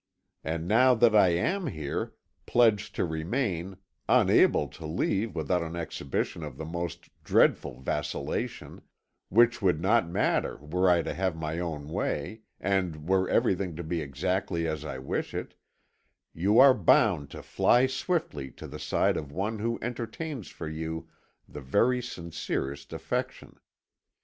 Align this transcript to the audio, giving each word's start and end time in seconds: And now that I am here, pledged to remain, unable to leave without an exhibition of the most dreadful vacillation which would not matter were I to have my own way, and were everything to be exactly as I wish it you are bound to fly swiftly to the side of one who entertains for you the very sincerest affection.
And 0.43 0.67
now 0.67 0.95
that 0.95 1.15
I 1.15 1.27
am 1.27 1.67
here, 1.67 2.15
pledged 2.47 2.95
to 2.95 3.05
remain, 3.05 3.77
unable 4.09 4.67
to 4.69 4.87
leave 4.87 5.35
without 5.35 5.61
an 5.61 5.75
exhibition 5.75 6.41
of 6.43 6.57
the 6.57 6.65
most 6.65 7.09
dreadful 7.23 7.79
vacillation 7.79 8.81
which 9.29 9.61
would 9.61 9.79
not 9.79 10.09
matter 10.09 10.57
were 10.57 10.89
I 10.89 11.03
to 11.03 11.13
have 11.13 11.35
my 11.35 11.59
own 11.59 11.87
way, 11.87 12.41
and 12.59 13.07
were 13.07 13.29
everything 13.29 13.75
to 13.75 13.83
be 13.83 14.01
exactly 14.01 14.67
as 14.67 14.83
I 14.83 14.97
wish 14.97 15.35
it 15.35 15.53
you 16.33 16.57
are 16.57 16.73
bound 16.73 17.29
to 17.29 17.43
fly 17.43 17.85
swiftly 17.85 18.49
to 18.53 18.65
the 18.65 18.79
side 18.79 19.17
of 19.17 19.31
one 19.31 19.59
who 19.59 19.77
entertains 19.83 20.47
for 20.47 20.67
you 20.67 21.07
the 21.47 21.61
very 21.61 22.01
sincerest 22.01 22.91
affection. 22.91 23.59